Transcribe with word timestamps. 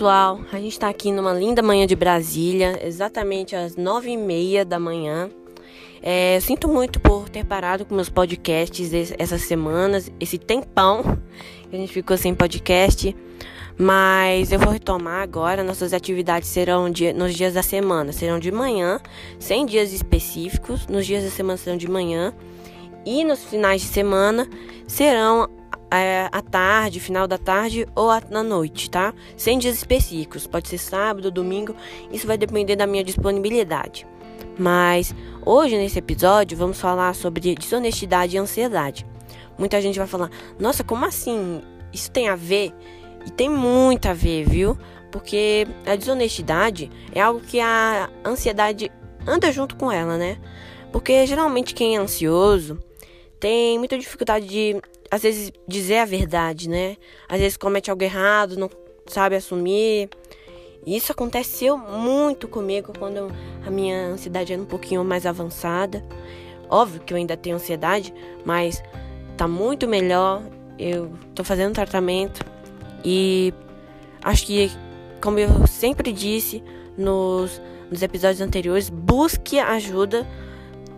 pessoal, 0.00 0.40
a 0.50 0.56
gente 0.56 0.72
está 0.72 0.88
aqui 0.88 1.12
numa 1.12 1.34
linda 1.34 1.60
manhã 1.60 1.86
de 1.86 1.94
Brasília, 1.94 2.80
exatamente 2.82 3.54
às 3.54 3.76
nove 3.76 4.10
e 4.10 4.16
meia 4.16 4.64
da 4.64 4.80
manhã. 4.80 5.28
É, 6.00 6.40
sinto 6.40 6.66
muito 6.66 6.98
por 6.98 7.28
ter 7.28 7.44
parado 7.44 7.84
com 7.84 7.94
meus 7.94 8.08
podcasts 8.08 8.90
essas 9.18 9.42
semanas, 9.42 10.10
esse 10.18 10.38
tempão 10.38 11.02
que 11.68 11.76
a 11.76 11.78
gente 11.78 11.92
ficou 11.92 12.16
sem 12.16 12.34
podcast, 12.34 13.14
mas 13.78 14.50
eu 14.50 14.58
vou 14.58 14.72
retomar 14.72 15.20
agora. 15.20 15.62
Nossas 15.62 15.92
atividades 15.92 16.48
serão 16.48 16.88
de, 16.88 17.12
nos 17.12 17.34
dias 17.34 17.52
da 17.52 17.62
semana, 17.62 18.10
serão 18.10 18.38
de 18.38 18.50
manhã, 18.50 18.98
sem 19.38 19.66
dias 19.66 19.92
específicos. 19.92 20.86
Nos 20.86 21.04
dias 21.04 21.24
da 21.24 21.30
semana 21.30 21.58
serão 21.58 21.76
de 21.76 21.90
manhã 21.90 22.32
e 23.04 23.22
nos 23.22 23.44
finais 23.44 23.82
de 23.82 23.88
semana 23.88 24.48
serão 24.86 25.59
à 25.90 26.40
tarde, 26.40 27.00
final 27.00 27.26
da 27.26 27.36
tarde 27.36 27.86
ou 27.94 28.08
na 28.30 28.42
noite, 28.42 28.88
tá? 28.88 29.12
Sem 29.36 29.58
dias 29.58 29.76
específicos, 29.76 30.46
pode 30.46 30.68
ser 30.68 30.78
sábado, 30.78 31.30
domingo, 31.30 31.74
isso 32.12 32.26
vai 32.26 32.38
depender 32.38 32.76
da 32.76 32.86
minha 32.86 33.02
disponibilidade. 33.02 34.06
Mas 34.58 35.14
hoje 35.44 35.76
nesse 35.76 35.98
episódio 35.98 36.56
vamos 36.56 36.80
falar 36.80 37.14
sobre 37.14 37.54
desonestidade 37.54 38.36
e 38.36 38.38
ansiedade. 38.38 39.06
Muita 39.58 39.80
gente 39.80 39.98
vai 39.98 40.06
falar: 40.06 40.30
"Nossa, 40.58 40.84
como 40.84 41.04
assim? 41.04 41.62
Isso 41.92 42.10
tem 42.10 42.28
a 42.28 42.36
ver?" 42.36 42.72
E 43.26 43.30
tem 43.30 43.48
muito 43.48 44.06
a 44.06 44.14
ver, 44.14 44.48
viu? 44.48 44.78
Porque 45.10 45.66
a 45.86 45.96
desonestidade 45.96 46.90
é 47.12 47.20
algo 47.20 47.40
que 47.40 47.60
a 47.60 48.08
ansiedade 48.24 48.90
anda 49.26 49.52
junto 49.52 49.76
com 49.76 49.90
ela, 49.90 50.16
né? 50.16 50.38
Porque 50.92 51.26
geralmente 51.26 51.74
quem 51.74 51.96
é 51.96 51.98
ansioso 51.98 52.78
tem 53.38 53.78
muita 53.78 53.98
dificuldade 53.98 54.46
de 54.46 54.80
às 55.10 55.22
vezes 55.22 55.52
dizer 55.66 55.98
a 55.98 56.04
verdade, 56.04 56.68
né? 56.68 56.96
Às 57.28 57.40
vezes 57.40 57.56
comete 57.56 57.90
algo 57.90 58.02
errado, 58.02 58.56
não 58.56 58.70
sabe 59.06 59.34
assumir. 59.34 60.08
Isso 60.86 61.12
aconteceu 61.12 61.76
muito 61.76 62.48
comigo 62.48 62.92
quando 62.98 63.30
a 63.66 63.70
minha 63.70 64.06
ansiedade 64.06 64.52
era 64.52 64.62
um 64.62 64.66
pouquinho 64.66 65.04
mais 65.04 65.26
avançada. 65.26 66.04
Óbvio 66.68 67.00
que 67.00 67.12
eu 67.12 67.16
ainda 67.16 67.36
tenho 67.36 67.56
ansiedade, 67.56 68.14
mas 68.44 68.82
tá 69.36 69.48
muito 69.48 69.88
melhor. 69.88 70.42
Eu 70.78 71.12
tô 71.34 71.44
fazendo 71.44 71.74
tratamento 71.74 72.40
e 73.04 73.52
acho 74.22 74.46
que, 74.46 74.70
como 75.20 75.38
eu 75.38 75.66
sempre 75.66 76.12
disse 76.12 76.62
nos, 76.96 77.60
nos 77.90 78.02
episódios 78.02 78.40
anteriores, 78.40 78.88
busque 78.88 79.58
ajuda 79.58 80.26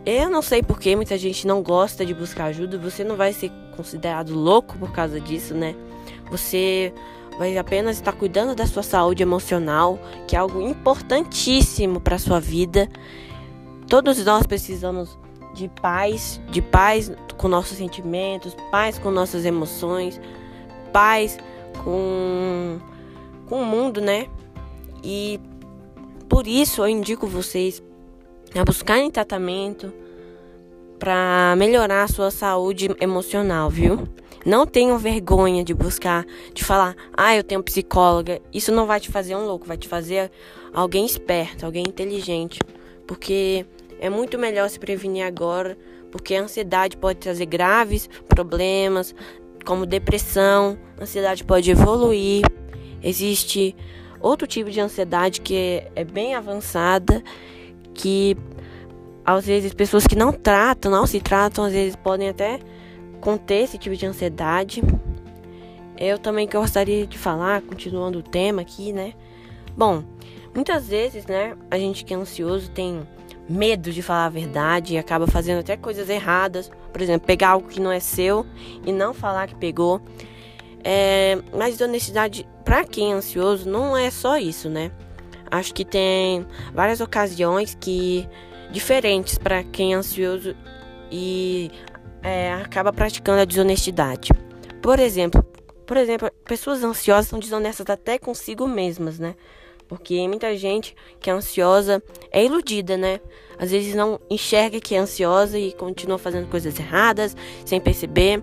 eu 0.04 0.28
não 0.28 0.42
sei 0.42 0.62
por 0.62 0.80
que 0.80 0.96
muita 0.96 1.16
gente 1.16 1.46
não 1.46 1.62
gosta 1.62 2.04
de 2.04 2.12
buscar 2.12 2.46
ajuda. 2.46 2.76
Você 2.78 3.04
não 3.04 3.16
vai 3.16 3.32
ser 3.32 3.50
considerado 3.76 4.34
louco 4.34 4.76
por 4.78 4.92
causa 4.92 5.20
disso, 5.20 5.54
né? 5.54 5.74
Você 6.30 6.92
vai 7.38 7.56
apenas 7.56 7.96
estar 7.96 8.12
cuidando 8.12 8.54
da 8.54 8.66
sua 8.66 8.82
saúde 8.82 9.22
emocional, 9.22 9.98
que 10.26 10.34
é 10.34 10.38
algo 10.38 10.60
importantíssimo 10.60 12.00
para 12.00 12.18
sua 12.18 12.40
vida. 12.40 12.88
Todos 13.88 14.24
nós 14.24 14.46
precisamos 14.46 15.18
de 15.54 15.68
paz, 15.68 16.40
de 16.50 16.60
paz 16.60 17.12
com 17.36 17.48
nossos 17.48 17.76
sentimentos, 17.76 18.56
paz 18.70 18.98
com 18.98 19.10
nossas 19.10 19.44
emoções, 19.44 20.20
paz 20.92 21.38
com 21.84 22.78
com 23.46 23.62
o 23.62 23.66
mundo, 23.66 24.00
né? 24.00 24.28
E 25.04 25.38
por 26.28 26.46
isso 26.46 26.80
eu 26.82 26.88
indico 26.88 27.26
vocês 27.26 27.82
a 28.60 28.64
buscarem 28.64 29.10
tratamento 29.10 29.92
para 30.98 31.54
melhorar 31.56 32.04
a 32.04 32.08
sua 32.08 32.30
saúde 32.30 32.88
emocional, 33.00 33.68
viu? 33.68 34.06
Não 34.44 34.66
tenham 34.66 34.98
vergonha 34.98 35.64
de 35.64 35.72
buscar, 35.72 36.26
de 36.52 36.64
falar, 36.64 36.94
ah, 37.16 37.34
eu 37.34 37.42
tenho 37.42 37.62
psicóloga. 37.62 38.40
Isso 38.52 38.70
não 38.72 38.86
vai 38.86 39.00
te 39.00 39.10
fazer 39.10 39.34
um 39.34 39.46
louco, 39.46 39.66
vai 39.66 39.76
te 39.76 39.88
fazer 39.88 40.30
alguém 40.72 41.06
esperto, 41.06 41.64
alguém 41.64 41.84
inteligente. 41.86 42.58
Porque 43.06 43.64
é 44.00 44.10
muito 44.10 44.38
melhor 44.38 44.68
se 44.68 44.78
prevenir 44.78 45.24
agora, 45.24 45.78
porque 46.10 46.34
a 46.34 46.42
ansiedade 46.42 46.96
pode 46.96 47.20
trazer 47.20 47.46
graves 47.46 48.08
problemas, 48.28 49.14
como 49.64 49.86
depressão. 49.86 50.78
A 50.98 51.04
ansiedade 51.04 51.44
pode 51.44 51.70
evoluir. 51.70 52.44
Existe 53.02 53.74
outro 54.20 54.46
tipo 54.46 54.70
de 54.70 54.80
ansiedade 54.80 55.40
que 55.40 55.82
é 55.94 56.04
bem 56.04 56.34
avançada 56.34 57.22
que 57.94 58.36
às 59.24 59.46
vezes 59.46 59.72
pessoas 59.72 60.06
que 60.06 60.16
não 60.16 60.32
tratam, 60.32 60.90
não 60.90 61.06
se 61.06 61.20
tratam, 61.20 61.64
às 61.64 61.72
vezes 61.72 61.96
podem 61.96 62.28
até 62.28 62.58
conter 63.20 63.62
esse 63.62 63.78
tipo 63.78 63.96
de 63.96 64.06
ansiedade. 64.06 64.82
Eu 65.96 66.18
também 66.18 66.48
gostaria 66.48 67.06
de 67.06 67.16
falar, 67.16 67.62
continuando 67.62 68.18
o 68.18 68.22
tema 68.22 68.62
aqui, 68.62 68.92
né? 68.92 69.12
Bom, 69.76 70.02
muitas 70.54 70.88
vezes, 70.88 71.26
né, 71.26 71.56
a 71.70 71.78
gente 71.78 72.04
que 72.04 72.12
é 72.12 72.16
ansioso 72.16 72.70
tem 72.70 73.06
medo 73.48 73.92
de 73.92 74.02
falar 74.02 74.26
a 74.26 74.30
verdade 74.30 74.94
e 74.94 74.98
acaba 74.98 75.26
fazendo 75.26 75.60
até 75.60 75.76
coisas 75.76 76.08
erradas. 76.08 76.70
Por 76.92 77.00
exemplo, 77.00 77.26
pegar 77.26 77.50
algo 77.50 77.68
que 77.68 77.80
não 77.80 77.92
é 77.92 78.00
seu 78.00 78.46
e 78.84 78.92
não 78.92 79.14
falar 79.14 79.46
que 79.46 79.54
pegou. 79.54 80.00
É, 80.84 81.38
mas 81.56 81.80
honestidade, 81.80 82.46
para 82.64 82.84
quem 82.84 83.12
é 83.12 83.14
ansioso, 83.14 83.68
não 83.68 83.96
é 83.96 84.10
só 84.10 84.36
isso, 84.36 84.68
né? 84.68 84.90
Acho 85.52 85.74
que 85.74 85.84
tem 85.84 86.46
várias 86.72 87.02
ocasiões 87.02 87.76
que 87.78 88.26
diferentes 88.70 89.36
para 89.36 89.62
quem 89.62 89.92
é 89.92 89.96
ansioso 89.96 90.56
e 91.10 91.70
é, 92.22 92.54
acaba 92.54 92.90
praticando 92.90 93.42
a 93.42 93.44
desonestidade. 93.44 94.30
Por 94.80 94.98
exemplo, 94.98 95.44
por 95.86 95.98
exemplo, 95.98 96.30
pessoas 96.46 96.82
ansiosas 96.82 97.28
são 97.28 97.38
desonestas 97.38 97.90
até 97.90 98.18
consigo 98.18 98.66
mesmas, 98.66 99.18
né? 99.18 99.34
Porque 99.86 100.26
muita 100.26 100.56
gente 100.56 100.96
que 101.20 101.28
é 101.28 101.34
ansiosa 101.34 102.02
é 102.30 102.42
iludida, 102.42 102.96
né? 102.96 103.20
Às 103.58 103.72
vezes 103.72 103.94
não 103.94 104.18
enxerga 104.30 104.80
que 104.80 104.94
é 104.94 104.98
ansiosa 104.98 105.58
e 105.58 105.70
continua 105.72 106.16
fazendo 106.16 106.48
coisas 106.48 106.78
erradas 106.78 107.36
sem 107.66 107.78
perceber. 107.78 108.42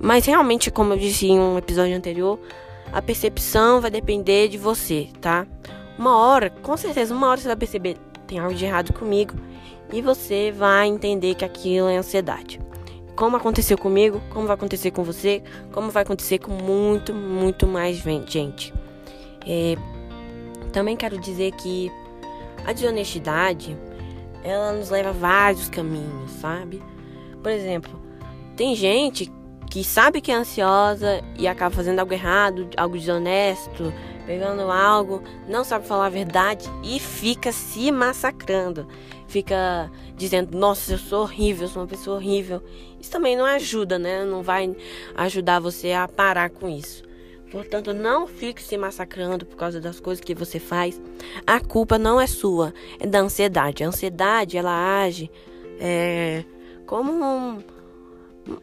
Mas 0.00 0.26
realmente, 0.26 0.72
como 0.72 0.92
eu 0.94 0.98
disse 0.98 1.28
em 1.28 1.38
um 1.38 1.56
episódio 1.56 1.96
anterior, 1.96 2.36
a 2.92 3.00
percepção 3.00 3.80
vai 3.80 3.92
depender 3.92 4.48
de 4.48 4.58
você, 4.58 5.08
tá? 5.20 5.46
Uma 5.98 6.16
hora, 6.16 6.50
com 6.50 6.76
certeza, 6.76 7.14
uma 7.14 7.28
hora 7.28 7.40
você 7.40 7.48
vai 7.48 7.56
perceber 7.56 7.96
tem 8.32 8.38
algo 8.38 8.54
de 8.54 8.64
errado 8.64 8.94
comigo 8.94 9.34
e 9.92 10.00
você 10.00 10.50
vai 10.50 10.88
entender 10.88 11.34
que 11.34 11.44
aquilo 11.44 11.88
é 11.88 11.98
ansiedade. 11.98 12.58
Como 13.14 13.36
aconteceu 13.36 13.76
comigo, 13.76 14.22
como 14.30 14.46
vai 14.46 14.54
acontecer 14.54 14.90
com 14.90 15.04
você, 15.04 15.42
como 15.70 15.90
vai 15.90 16.02
acontecer 16.02 16.38
com 16.38 16.50
muito, 16.50 17.12
muito 17.12 17.66
mais 17.66 17.98
gente. 17.98 18.72
É, 19.46 19.76
também 20.72 20.96
quero 20.96 21.18
dizer 21.18 21.52
que 21.52 21.92
a 22.64 22.72
desonestidade 22.72 23.76
ela 24.42 24.72
nos 24.72 24.88
leva 24.88 25.10
a 25.10 25.12
vários 25.12 25.68
caminhos, 25.68 26.30
sabe? 26.40 26.82
Por 27.42 27.52
exemplo, 27.52 28.00
tem 28.56 28.74
gente 28.74 29.30
que 29.68 29.84
sabe 29.84 30.22
que 30.22 30.32
é 30.32 30.34
ansiosa 30.34 31.22
e 31.38 31.46
acaba 31.46 31.74
fazendo 31.74 31.98
algo 31.98 32.12
errado, 32.14 32.68
algo 32.76 32.96
desonesto, 32.96 33.92
pegando 34.26 34.62
algo, 34.70 35.22
não 35.48 35.64
sabe 35.64 35.86
falar 35.86 36.06
a 36.06 36.10
verdade 36.10 36.68
e 36.82 36.98
fica 36.98 37.52
se 37.52 37.90
massacrando. 37.90 38.86
Fica 39.28 39.90
dizendo, 40.16 40.56
nossa, 40.56 40.92
eu 40.92 40.98
sou 40.98 41.22
horrível, 41.22 41.64
eu 41.64 41.68
sou 41.68 41.82
uma 41.82 41.88
pessoa 41.88 42.16
horrível. 42.16 42.62
Isso 43.00 43.10
também 43.10 43.36
não 43.36 43.44
ajuda, 43.44 43.98
né? 43.98 44.24
Não 44.24 44.42
vai 44.42 44.76
ajudar 45.16 45.58
você 45.58 45.92
a 45.92 46.06
parar 46.06 46.50
com 46.50 46.68
isso. 46.68 47.02
Portanto, 47.50 47.92
não 47.92 48.26
fique 48.26 48.62
se 48.62 48.76
massacrando 48.78 49.44
por 49.44 49.56
causa 49.56 49.80
das 49.80 50.00
coisas 50.00 50.24
que 50.24 50.34
você 50.34 50.58
faz. 50.58 51.00
A 51.46 51.60
culpa 51.60 51.98
não 51.98 52.20
é 52.20 52.26
sua, 52.26 52.72
é 52.98 53.06
da 53.06 53.20
ansiedade. 53.20 53.84
A 53.84 53.88
ansiedade, 53.88 54.56
ela 54.56 55.02
age 55.02 55.30
é, 55.78 56.44
como 56.86 57.12
um, 57.12 57.62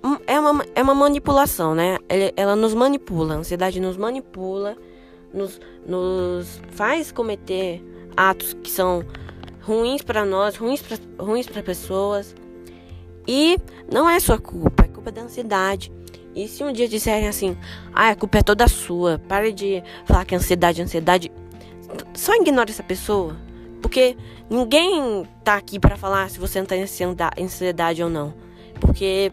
um, 0.04 0.18
é, 0.26 0.40
uma, 0.40 0.66
é 0.74 0.82
uma 0.82 0.96
manipulação, 0.96 1.76
né? 1.76 1.98
Ela, 2.36 2.56
nos 2.56 2.74
manipula, 2.74 3.36
a 3.36 3.38
ansiedade 3.38 3.80
nos 3.80 3.98
manipula 3.98 4.78
nos, 5.34 5.60
nos 5.86 6.62
faz 6.72 7.12
cometer 7.12 7.84
atos 8.16 8.54
que 8.54 8.70
são 8.70 9.04
ruins 9.62 10.02
para 10.02 10.26
nós, 10.26 10.56
ruins 10.56 10.82
para 10.82 10.98
ruins 11.24 11.48
para 11.48 11.62
pessoas. 11.62 12.36
E 13.28 13.58
não 13.92 14.10
é 14.10 14.20
sua 14.20 14.40
culpa, 14.40 14.86
é 14.86 14.88
culpa 14.88 15.12
da 15.12 15.22
ansiedade. 15.22 15.92
E 16.36 16.48
se 16.48 16.64
um 16.64 16.72
dia 16.72 16.88
disserem 16.88 17.28
assim, 17.28 17.58
ah, 17.94 18.10
a 18.10 18.16
culpa 18.16 18.40
é 18.40 18.42
toda 18.42 18.68
sua, 18.68 19.20
pare 19.28 19.52
de 19.52 19.84
falar 20.06 20.26
que 20.26 20.34
é 20.34 20.38
ansiedade 20.38 20.82
ansiedade, 20.82 21.32
só 22.14 22.34
ignore 22.36 22.72
essa 22.72 22.84
pessoa. 22.84 23.36
Porque 23.82 24.16
ninguém 24.50 25.28
tá 25.44 25.56
aqui 25.56 25.80
para 25.80 25.96
falar 25.96 26.30
se 26.30 26.40
você 26.40 26.60
não 26.60 26.66
tá 26.66 26.76
em 27.38 27.44
ansiedade 27.44 28.04
ou 28.04 28.10
não. 28.10 28.34
Porque 28.80 29.32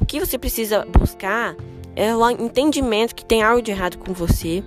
o 0.00 0.04
que 0.04 0.20
você 0.20 0.38
precisa 0.38 0.84
buscar 0.86 1.56
é 1.96 2.14
o 2.14 2.30
entendimento 2.30 3.14
que 3.14 3.24
tem 3.24 3.42
algo 3.42 3.62
de 3.62 3.70
errado 3.70 3.98
com 3.98 4.12
você 4.12 4.62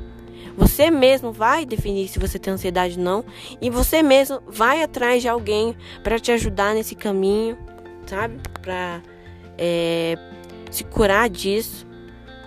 você 0.55 0.91
mesmo 0.91 1.31
vai 1.31 1.65
definir 1.65 2.07
se 2.07 2.19
você 2.19 2.37
tem 2.37 2.53
ansiedade 2.53 2.97
ou 2.97 3.03
não. 3.03 3.25
E 3.61 3.69
você 3.69 4.03
mesmo 4.03 4.41
vai 4.47 4.83
atrás 4.83 5.21
de 5.21 5.27
alguém 5.27 5.75
para 6.03 6.19
te 6.19 6.31
ajudar 6.31 6.73
nesse 6.73 6.95
caminho, 6.95 7.57
sabe? 8.05 8.39
Para 8.61 9.01
é, 9.57 10.17
se 10.69 10.83
curar 10.83 11.29
disso. 11.29 11.87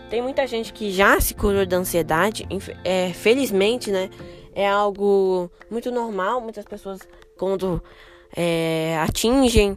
Tem 0.09 0.23
muita 0.23 0.47
gente 0.47 0.73
que 0.73 0.93
já 0.93 1.21
se 1.21 1.35
curou 1.35 1.67
da 1.67 1.79
ansiedade, 1.79 2.47
é, 2.85 3.13
felizmente, 3.13 3.91
né? 3.91 4.09
É 4.55 4.69
algo 4.69 5.51
muito 5.69 5.91
normal. 5.91 6.41
Muitas 6.41 6.65
pessoas, 6.65 7.01
quando 7.37 7.83
é, 8.37 8.97
atingem 9.03 9.77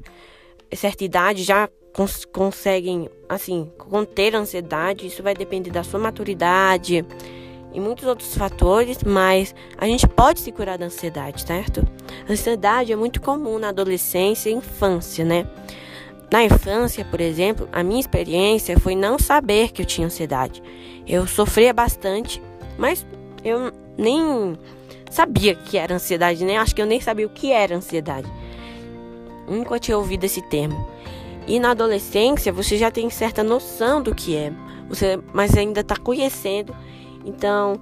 certa 0.72 1.04
idade, 1.04 1.44
já 1.44 1.68
cons 1.92 2.26
conseguem, 2.26 3.10
assim, 3.28 3.72
conter 3.78 4.36
a 4.36 4.40
ansiedade. 4.40 5.08
Isso 5.08 5.24
vai 5.24 5.34
depender 5.34 5.72
da 5.72 5.84
sua 5.84 6.00
maturidade 6.00 7.04
e 7.74 7.80
muitos 7.80 8.06
outros 8.06 8.36
fatores, 8.36 9.04
mas 9.04 9.54
a 9.78 9.86
gente 9.86 10.08
pode 10.08 10.40
se 10.40 10.52
curar 10.52 10.78
da 10.78 10.86
ansiedade, 10.86 11.42
certo? 11.46 11.88
A 12.28 12.32
ansiedade 12.32 12.92
é 12.92 12.96
muito 12.96 13.22
comum 13.22 13.60
na 13.60 13.70
adolescência 13.70 14.50
e 14.50 14.54
infância, 14.54 15.24
né? 15.24 15.48
Na 16.32 16.44
infância, 16.44 17.04
por 17.06 17.20
exemplo, 17.20 17.68
a 17.72 17.84
minha 17.84 18.00
experiência 18.00 18.80
foi 18.80 18.96
não 18.96 19.18
saber 19.18 19.72
que 19.72 19.82
eu 19.82 19.86
tinha 19.86 20.08
ansiedade. 20.08 20.62
Eu 21.08 21.26
sofria 21.26 21.74
bastante, 21.74 22.42
mas 22.78 23.06
eu 23.44 23.72
nem 23.98 24.58
sabia 25.10 25.56
que 25.56 25.78
era 25.78 25.96
ansiedade, 25.96 26.46
nem 26.46 26.58
acho 26.58 26.76
que 26.76 26.82
eu 26.82 26.86
nem 26.86 27.02
sabia 27.02 27.26
o 27.26 27.30
que 27.30 27.52
era 27.52 27.76
ansiedade. 27.76 28.32
Nunca 29.48 29.80
tinha 29.80 29.98
ouvido 29.98 30.24
esse 30.24 30.42
termo. 30.44 30.88
E 31.48 31.60
na 31.60 31.72
adolescência 31.72 32.54
você 32.54 32.78
já 32.78 32.92
tem 32.92 33.10
certa 33.10 33.44
noção 33.44 34.04
do 34.04 34.14
que 34.14 34.36
é, 34.36 34.54
você, 34.88 35.20
mas 35.34 35.58
ainda 35.58 35.82
está 35.82 35.96
conhecendo. 35.96 36.76
Então 37.26 37.80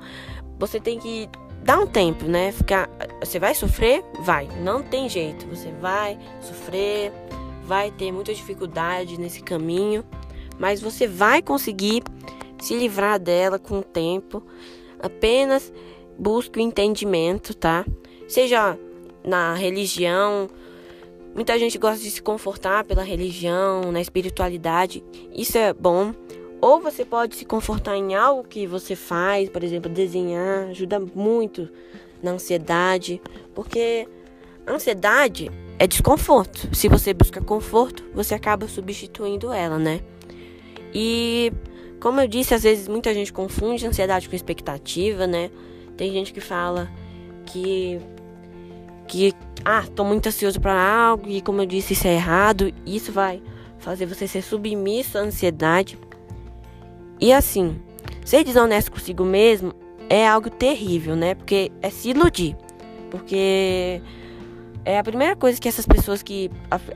você 0.60 0.80
tem 0.80 1.00
que 1.00 1.30
dar 1.63 1.80
um 1.80 1.88
tempo, 1.88 2.25
né? 2.25 2.51
Ficar, 2.51 2.89
você 3.19 3.39
vai 3.39 3.54
sofrer, 3.54 4.04
vai, 4.22 4.48
não 4.62 4.81
tem 4.81 5.10
jeito. 5.10 5.48
Você 5.48 5.72
vai 5.81 6.18
sofrer, 6.42 7.12
vai 7.63 7.92
ter 7.92 8.12
muita 8.12 8.34
dificuldade 8.34 9.19
nesse 9.19 9.42
caminho, 9.42 10.04
mas 10.57 10.81
você 10.81 11.06
vai 11.06 11.42
conseguir 11.42 12.04
se 12.60 12.75
livrar 12.75 13.19
dela 13.19 13.60
com 13.60 13.80
o 13.80 13.84
tempo. 13.84 14.42
Apenas 15.00 15.72
busque 16.18 16.57
o 16.57 16.62
entendimento, 16.62 17.54
tá? 17.54 17.86
Seja 18.28 18.78
na 19.24 19.54
religião, 19.54 20.50
muita 21.36 21.60
gente 21.60 21.78
gosta 21.78 22.01
de 22.01 22.10
se 22.10 22.22
confortar 22.22 22.83
pela 22.86 23.04
religião, 23.04 23.92
na 23.92 24.01
espiritualidade, 24.01 25.04
isso 25.33 25.57
é 25.57 25.74
bom. 25.74 26.13
Ou 26.59 26.81
você 26.81 27.06
pode 27.06 27.36
se 27.36 27.45
confortar 27.45 27.95
em 27.95 28.15
algo 28.15 28.44
que 28.44 28.65
você 28.65 28.95
faz, 28.95 29.50
por 29.50 29.63
exemplo, 29.63 29.92
desenhar, 29.92 30.69
ajuda 30.69 31.00
muito 31.00 31.69
na 32.21 32.31
ansiedade, 32.31 33.21
porque 33.54 34.07
ansiedade 34.68 35.51
é 35.77 35.86
desconforto. 35.86 36.75
Se 36.75 36.88
você 36.88 37.13
busca 37.13 37.39
conforto, 37.42 38.04
você 38.13 38.33
acaba 38.33 38.68
substituindo 38.68 39.54
ela, 39.54 39.77
né? 39.77 40.01
E 40.94 41.51
como 42.00 42.21
eu 42.21 42.27
disse, 42.27 42.54
às 42.54 42.63
vezes 42.63 42.88
muita 42.88 43.13
gente 43.13 43.31
confunde 43.31 43.86
ansiedade 43.86 44.27
com 44.27 44.36
expectativa, 44.36 45.27
né? 45.27 45.51
Tem 45.95 46.12
gente 46.12 46.33
que 46.33 46.42
fala 46.42 46.89
que 47.45 48.00
que 49.07 49.33
ah, 49.63 49.86
tô 49.95 50.04
muito 50.04 50.27
ansioso 50.27 50.59
para 50.59 50.74
algo 50.74 51.30
e 51.30 51.42
como 51.42 51.62
eu 51.62 51.65
disse, 51.65 51.94
isso 51.94 52.07
é 52.07 52.15
errado. 52.15 52.74
Isso 52.86 53.12
vai 53.12 53.42
fazer 53.80 54.06
você 54.06 54.27
ser 54.27 54.42
submisso 54.42 55.18
à 55.18 55.21
ansiedade. 55.21 55.98
E 57.19 57.34
assim, 57.34 57.80
ser 58.24 58.44
desonesto 58.44 58.92
consigo 58.92 59.24
mesmo 59.24 59.74
é 60.10 60.28
algo 60.28 60.50
terrível, 60.50 61.16
né? 61.16 61.36
Porque 61.36 61.72
é 61.81 61.90
se 61.90 62.10
iludir. 62.10 62.56
Porque 63.10 64.02
é 64.86 64.98
a 64.98 65.04
primeira 65.04 65.36
coisa 65.36 65.60
que 65.60 65.68
essas 65.68 65.86
pessoas 65.86 66.24
que 66.24 66.50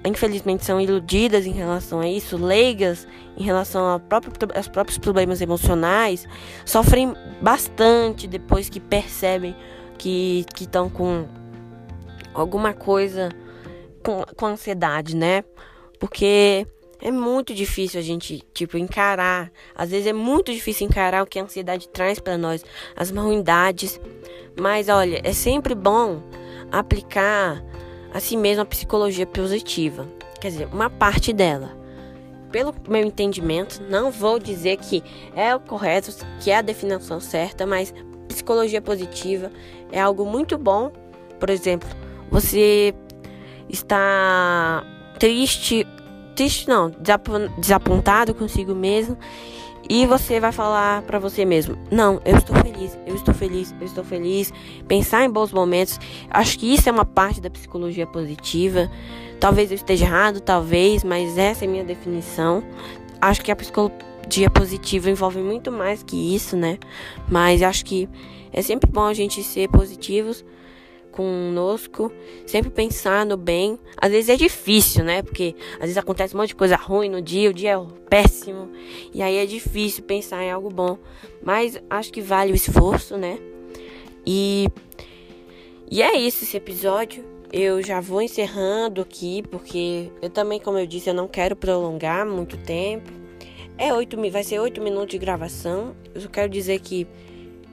infelizmente 0.05 0.63
são 0.63 0.79
iludidas 0.79 1.45
em 1.45 1.51
relação 1.51 1.99
a 1.99 2.07
isso, 2.07 2.37
leigas 2.37 3.05
em 3.37 3.43
relação 3.43 3.85
ao 3.85 3.99
próprio, 3.99 4.31
aos 4.55 4.67
próprios 4.67 4.97
problemas 4.97 5.41
emocionais, 5.41 6.25
sofrem 6.65 7.13
bastante 7.41 8.27
depois 8.27 8.69
que 8.69 8.79
percebem 8.79 9.55
que 9.97 10.45
estão 10.59 10.89
com 10.89 11.25
alguma 12.33 12.73
coisa 12.73 13.29
com, 14.03 14.23
com 14.35 14.45
ansiedade, 14.45 15.15
né? 15.15 15.43
Porque 15.99 16.65
é 17.01 17.11
muito 17.11 17.53
difícil 17.53 17.99
a 17.99 18.03
gente, 18.03 18.43
tipo, 18.53 18.77
encarar. 18.77 19.51
Às 19.75 19.89
vezes 19.89 20.07
é 20.07 20.13
muito 20.13 20.53
difícil 20.53 20.87
encarar 20.87 21.23
o 21.23 21.25
que 21.25 21.39
a 21.39 21.43
ansiedade 21.43 21.89
traz 21.89 22.19
para 22.19 22.37
nós, 22.37 22.63
as 22.95 23.09
ruindades. 23.09 23.99
Mas 24.59 24.87
olha, 24.87 25.19
é 25.23 25.33
sempre 25.33 25.73
bom 25.73 26.21
aplicar 26.71 27.63
a 28.13 28.19
si 28.19 28.37
mesmo 28.37 28.61
a 28.61 28.65
psicologia 28.65 29.25
positiva. 29.25 30.07
Quer 30.39 30.49
dizer, 30.49 30.67
uma 30.71 30.89
parte 30.89 31.33
dela. 31.33 31.75
Pelo 32.51 32.75
meu 32.87 33.01
entendimento, 33.01 33.81
não 33.89 34.11
vou 34.11 34.37
dizer 34.37 34.77
que 34.77 35.01
é 35.35 35.55
o 35.55 35.59
correto, 35.59 36.13
que 36.41 36.51
é 36.51 36.57
a 36.57 36.61
definição 36.61 37.19
certa, 37.19 37.65
mas 37.65 37.93
psicologia 38.27 38.81
positiva 38.81 39.51
é 39.91 39.99
algo 39.99 40.25
muito 40.25 40.57
bom. 40.57 40.91
Por 41.39 41.49
exemplo, 41.49 41.87
você 42.29 42.93
está 43.69 44.83
triste, 45.17 45.87
triste 46.41 46.67
não, 46.67 46.91
desapontado 47.59 48.33
consigo 48.33 48.73
mesmo 48.73 49.15
e 49.87 50.07
você 50.07 50.39
vai 50.39 50.51
falar 50.51 51.03
para 51.03 51.19
você 51.19 51.45
mesmo: 51.45 51.77
Não, 51.91 52.19
eu 52.25 52.35
estou 52.35 52.55
feliz, 52.55 52.97
eu 53.05 53.13
estou 53.13 53.31
feliz, 53.31 53.75
eu 53.79 53.85
estou 53.85 54.03
feliz. 54.03 54.51
Pensar 54.87 55.23
em 55.23 55.29
bons 55.29 55.53
momentos. 55.53 55.99
Acho 56.31 56.57
que 56.57 56.73
isso 56.73 56.89
é 56.89 56.91
uma 56.91 57.05
parte 57.05 57.39
da 57.39 57.47
psicologia 57.47 58.07
positiva. 58.07 58.89
Talvez 59.39 59.69
eu 59.69 59.75
esteja 59.75 60.05
errado, 60.05 60.39
talvez, 60.39 61.03
mas 61.03 61.37
essa 61.37 61.65
é 61.65 61.67
minha 61.67 61.83
definição. 61.83 62.63
Acho 63.21 63.43
que 63.43 63.51
a 63.51 63.55
psicologia 63.55 64.49
positiva 64.51 65.11
envolve 65.11 65.41
muito 65.41 65.71
mais 65.71 66.01
que 66.01 66.35
isso, 66.35 66.57
né? 66.57 66.79
Mas 67.29 67.61
acho 67.61 67.85
que 67.85 68.09
é 68.51 68.63
sempre 68.63 68.89
bom 68.89 69.05
a 69.05 69.13
gente 69.13 69.43
ser 69.43 69.69
positivos 69.69 70.43
conosco, 71.21 72.11
sempre 72.45 72.71
pensar 72.71 73.25
no 73.25 73.37
bem. 73.37 73.77
Às 73.97 74.11
vezes 74.11 74.29
é 74.29 74.35
difícil, 74.35 75.03
né? 75.03 75.21
Porque 75.21 75.55
às 75.75 75.81
vezes 75.81 75.97
acontece 75.97 76.35
um 76.35 76.39
monte 76.39 76.49
de 76.49 76.55
coisa 76.55 76.75
ruim 76.75 77.09
no 77.09 77.21
dia, 77.21 77.49
o 77.49 77.53
dia 77.53 77.73
é 77.73 77.79
péssimo, 78.09 78.69
e 79.13 79.21
aí 79.21 79.37
é 79.37 79.45
difícil 79.45 80.03
pensar 80.03 80.43
em 80.43 80.51
algo 80.51 80.69
bom. 80.69 80.97
Mas 81.43 81.79
acho 81.89 82.11
que 82.11 82.21
vale 82.21 82.51
o 82.51 82.55
esforço, 82.55 83.17
né? 83.17 83.37
E 84.25 84.67
e 85.89 86.01
é 86.01 86.17
isso 86.17 86.43
esse 86.43 86.57
episódio. 86.57 87.23
Eu 87.51 87.83
já 87.83 87.99
vou 87.99 88.21
encerrando 88.21 89.01
aqui, 89.01 89.43
porque 89.51 90.09
eu 90.21 90.29
também, 90.29 90.59
como 90.59 90.77
eu 90.77 90.87
disse, 90.87 91.09
eu 91.09 91.13
não 91.13 91.27
quero 91.27 91.55
prolongar 91.55 92.25
muito 92.25 92.57
tempo. 92.57 93.11
É 93.77 93.93
oito, 93.93 94.15
vai 94.31 94.43
ser 94.43 94.59
oito 94.59 94.81
minutos 94.81 95.09
de 95.09 95.17
gravação. 95.17 95.93
Eu 96.15 96.21
só 96.21 96.29
quero 96.29 96.49
dizer 96.49 96.79
que 96.79 97.05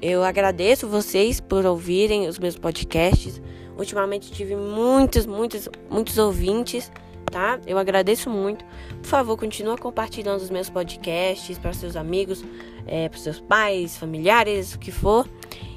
eu 0.00 0.23
agradeço 0.23 0.87
vocês 0.87 1.40
por 1.40 1.67
ouvirem 1.67 2.28
os 2.28 2.38
meus 2.38 2.57
podcasts. 2.57 3.40
Ultimamente 3.76 4.31
tive 4.31 4.57
muitos, 4.57 5.26
muitos, 5.26 5.69
muitos 5.90 6.19
ouvintes, 6.19 6.90
tá? 7.31 7.61
Eu 7.67 7.78
agradeço 7.78 8.28
muito. 8.31 8.64
Por 9.02 9.07
favor, 9.07 9.37
continue 9.37 9.76
compartilhando 9.76 10.40
os 10.40 10.50
meus 10.50 10.69
podcasts 10.69 11.59
para 11.59 11.73
seus 11.73 11.97
amigos, 11.97 12.45
é, 12.87 13.09
para 13.09 13.19
seus 13.19 13.40
pais, 13.40 13.97
familiares, 13.97 14.75
o 14.75 14.78
que 14.78 14.90
for. 14.90 15.28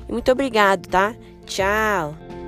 E 0.08 0.12
muito 0.12 0.32
obrigado, 0.32 0.88
tá? 0.88 1.16
Tchau! 1.46 2.41